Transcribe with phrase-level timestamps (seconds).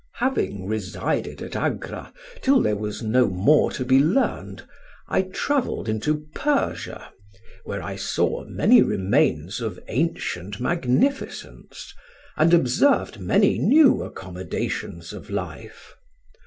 [0.15, 2.11] "Having resided at Agra
[2.41, 4.63] till there was no more to be learned,
[5.07, 7.13] I travelled into Persia,
[7.65, 11.93] where I saw many remains of ancient magnificence
[12.35, 15.93] and observed many new accommodations of life.